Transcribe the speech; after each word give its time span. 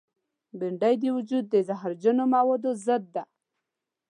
بېنډۍ 0.57 0.95
د 0.99 1.03
وجود 1.17 1.45
د 1.49 1.55
زهرجنو 1.67 2.23
موادو 2.33 2.71
ضد 2.85 3.03
ده 3.15 3.23